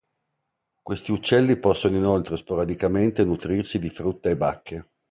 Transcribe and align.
Questi 0.81 1.11
uccelli 1.11 1.57
possono 1.57 1.95
inoltre 1.95 2.35
sporadicamente 2.35 3.23
nutrirsi 3.23 3.77
di 3.77 3.91
frutta 3.91 4.31
e 4.31 4.35
bacche. 4.35 4.89